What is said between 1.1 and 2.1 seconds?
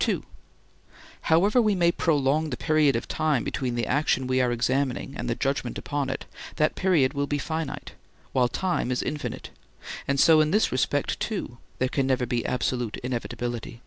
However we may